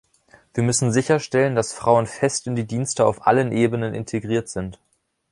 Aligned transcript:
Wir 0.55 0.63
müssen 0.63 0.91
sicherstellen, 0.91 1.53
dass 1.53 1.73
Frauen 1.73 2.07
fest 2.07 2.47
in 2.47 2.55
die 2.55 2.65
Dienste 2.65 3.05
auf 3.05 3.27
allen 3.27 3.51
Ebenen 3.51 3.93
integriert 3.93 4.49
sind. 4.49 4.79